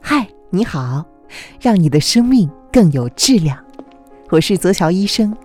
[0.00, 1.04] 嗨你好，
[1.60, 3.58] 让你的生命更有质量。
[4.30, 5.36] 我是泽乔医生，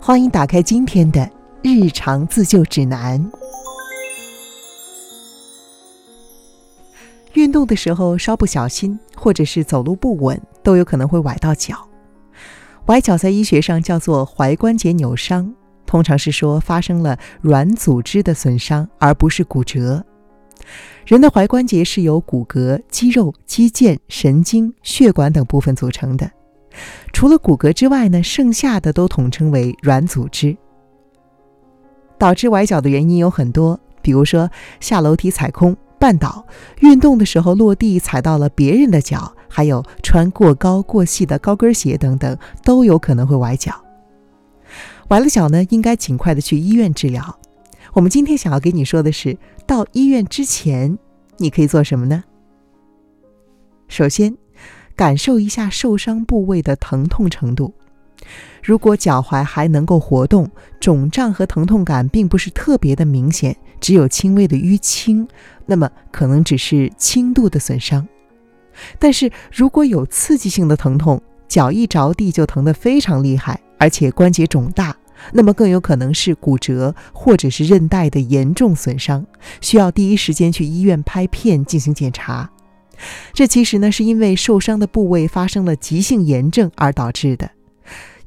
[0.00, 1.28] 欢迎打开今天的
[1.62, 3.30] 日常自救指南。
[7.34, 11.86] 运动的时候稍不小心，或者是走路不稳，都有可能会崴到脚。
[12.86, 15.52] 崴脚在医学上叫做踝关节扭伤，
[15.84, 20.04] 通常是说发生了软组织的损伤，而不是骨折。
[21.04, 26.30] 人的踝关节是由骨骼、肌肉、肌腱、神经、血管等部分组成的。
[27.12, 30.56] 除了骨骼之外呢，剩下的都统称为软组织。
[32.18, 34.50] 导致崴脚的原因有很多，比如说
[34.80, 36.44] 下楼梯踩空、绊倒、
[36.80, 43.74] 运动的时候落地踩到了别人的脚，还有穿过高过细的高跟鞋等等，都有可能会崴脚。
[45.08, 47.38] 崴了脚呢，应该尽快的去医院治疗。
[47.96, 50.98] 我们今天想要给你说的是，到医院之前，
[51.38, 52.22] 你可以做什么呢？
[53.88, 54.36] 首先，
[54.94, 57.72] 感受一下受伤部位的疼痛程度。
[58.62, 65.26] 如果脚踝还能够活动，肿胀和疼痛感并不是特别的明显，只有轻微的淤青，
[65.64, 68.06] 那么可能只是轻度的损伤。
[68.98, 74.94] 但是如果有刺激性的疼痛，脚一着地就疼得非常厉害，而且关节肿大。
[75.32, 79.26] 那么更有可能是骨折或者是韧带的严重损伤，
[79.60, 82.50] 需要第一时间去医院拍片进行检查。
[83.32, 87.50] 这其实呢是因为受伤的部位发生了急性炎症而导致的，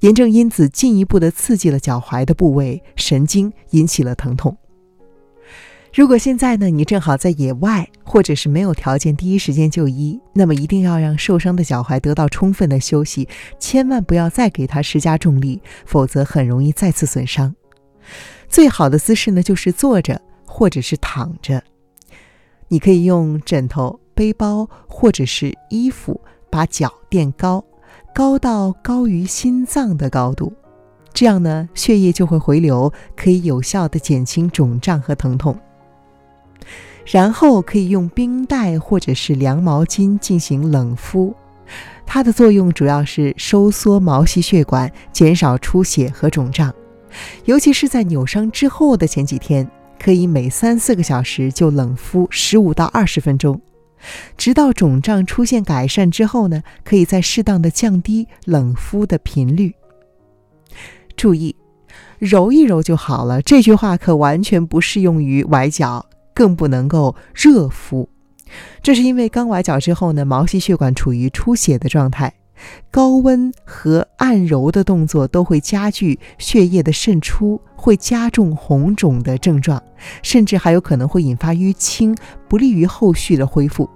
[0.00, 4.56] 炎症因子进一步的刺激了脚踝的部位神经，引起了疼痛。
[5.92, 13.26] 如果现在呢，你正好在野外，或者是没有条件第一时间就医，那么一定要让受伤的脚踝得到充分的休息，
[13.58, 17.54] 千万不要再给它施加重力，否则很容易再次损伤。
[18.48, 21.62] 最好的姿势呢，就是坐着或者是躺着。
[22.68, 27.64] 你可以用枕头、背包或者是衣服把脚垫高，
[28.14, 30.52] 高到高于心脏的高度，
[31.14, 35.58] 这样呢，血液就会回流，可以有效的减轻肿胀和疼痛。
[37.10, 41.34] 然后可以用冰袋或者是凉毛巾进行冷敷，
[42.04, 46.72] 它的作用主要是收缩毛细血管，减少出血和肿胀。
[47.46, 49.66] 尤其是在扭伤之后的前几天，
[49.98, 53.58] 可以每三四个小时就冷敷十五到二十分钟，
[54.36, 59.74] 直到肿胀出现改善之后呢，可以再适当的降低冷敷的频率。
[61.16, 61.56] 注意，
[62.18, 63.40] 揉一揉就好了。
[63.40, 66.04] 这句话可完全不适用于崴脚。
[66.38, 68.08] 更不能够热敷，
[68.80, 72.32] 这是因为刚崴脚之后呢，毛细血管处于出血的状态，
[72.92, 79.82] 高温和按揉的动作都会加剧血液的渗出，会加重红肿的症状，
[80.22, 82.16] 甚至还有可能会引发淤青，
[82.48, 83.90] 不利于后续的恢复。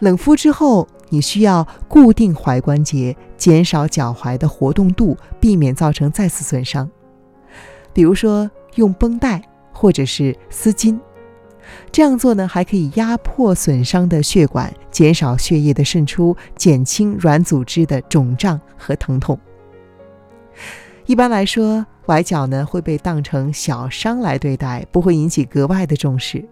[0.00, 6.90] 冷敷之后，你需要固定踝关节，减少脚踝的活动度，避免造成再次损伤，
[7.92, 9.40] 比如说用绷带。
[9.76, 10.98] 或者是丝巾，
[11.92, 19.38] 这样做呢，还可以压迫损伤的血管，减少血液的渗出，减轻软组织的肿胀和疼痛。
[21.04, 26.42] 一般来说，崴脚呢会被当成小伤来对待，不会引起格外的重视。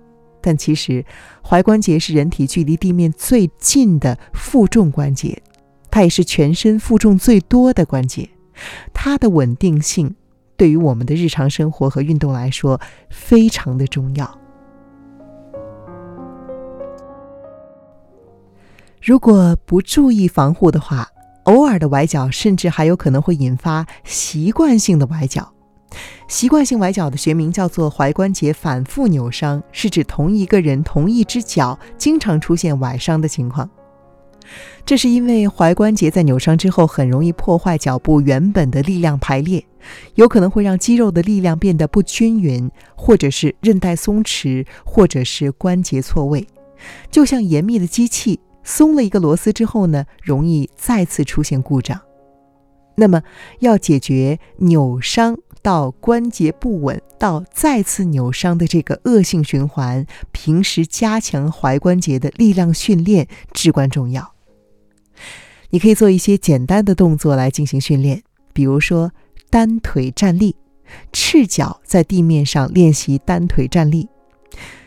[0.42, 1.02] 但其实，
[1.42, 5.42] 踝关节是人体距离地面最近的负重关节，
[5.90, 8.28] 它也是全身负重最多的关节，
[8.92, 10.14] 它的稳定性。
[10.56, 14.38] 对于我们的日常生活和运动来说，非常的重要。
[19.02, 21.08] 如果不注意防护的话，
[21.42, 25.52] 偶尔的崴脚甚至还有可能会引发习惯性的崴脚。
[26.26, 33.68] 习惯性崴脚的学名叫做踝关节反复扭伤，是指同一个人同一只脚经常出现崴伤的情况。
[34.84, 39.64] 这是因为踝关节在扭伤之后，很容易破坏脚部原本的力量排列，
[40.14, 46.46] 有可能会让肌肉的力量变得不均匀，或者是韧带松弛，或者是关节错位。
[47.10, 52.00] 就像严密的机器松了一个螺丝之后呢，容易再次出现故障。
[52.96, 53.22] 那么，
[53.60, 64.33] 要解决扭伤到关节不稳到再次扭伤的这个恶性循环，平时加强踝关节的力量训练至关重要。
[65.70, 68.22] 你可以做一些简单的动作来进行训练，
[68.52, 69.10] 比如说
[69.50, 70.54] 单腿站立，
[71.12, 74.08] 赤脚在地面上练习单腿站立。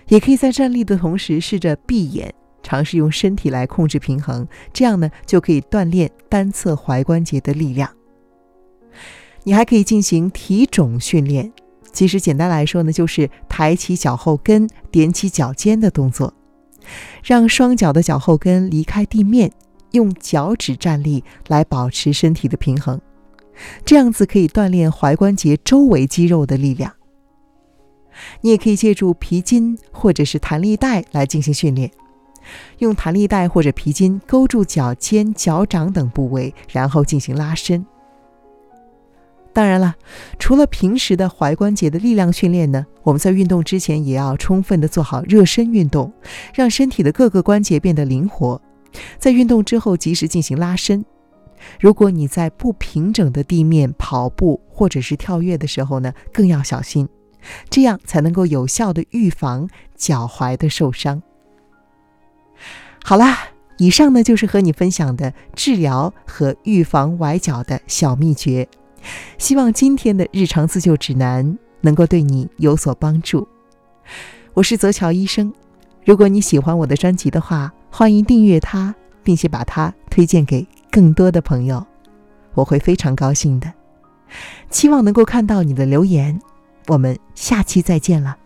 [0.07, 2.33] 也可以在站立的同时试着闭眼，
[2.63, 7.89] 尝试用身体来控制平衡，这样呢就可以锻炼单侧踝关节的力量。
[9.43, 11.51] 你还可以进行提踵训练，
[11.91, 16.33] 其实简单来说呢，就是抬起脚后跟、踮起脚尖的动作。
[17.21, 19.51] 让双脚的脚后跟离开地面，
[19.91, 22.99] 用脚趾站立来保持身体的平衡。
[23.83, 26.93] 这样子可以锻炼踝关节周围肌肉的力量。
[28.41, 31.91] 你也可以借助皮筋或者是弹力带来进行训练，
[32.79, 37.85] 用弹力带或者皮筋勾住脚尖、脚掌等部位，然后进行拉伸。
[39.53, 39.95] 当然了，
[40.37, 46.13] 除了平时的踝关节的力量训练呢，我们在运动之前也要充分的做好热身运动，
[46.53, 48.61] 让身体的各个关节变得灵活。
[49.17, 51.05] 在运动之后及时进行拉伸。
[51.79, 57.09] 如果你在不平整的地面跑步或者是跳跃的时候呢，更要小心，
[57.69, 61.21] 这样才能够有效的预防脚踝的受伤。
[63.03, 63.39] 好啦，
[63.77, 68.67] 以上呢就是和你分享的治疗和预防崴脚的小秘诀。
[69.37, 73.47] 希望今天的日常自救指南能够对你有所帮助。
[74.53, 75.53] 我是泽乔医生，
[76.07, 81.85] 如果你喜欢我的专辑的话，欢迎订阅它，并且把它推荐给更多的朋友，
[82.53, 83.73] 我会非常高兴的。
[84.69, 86.39] 期望能够看到你的留言，
[86.87, 88.37] 我们下期再见了。